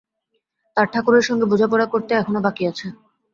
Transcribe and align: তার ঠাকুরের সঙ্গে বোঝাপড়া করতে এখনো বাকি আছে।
তার 0.77 0.87
ঠাকুরের 0.93 1.27
সঙ্গে 1.27 1.45
বোঝাপড়া 1.51 1.85
করতে 1.93 2.11
এখনো 2.15 2.39
বাকি 2.45 2.63
আছে। 2.71 2.87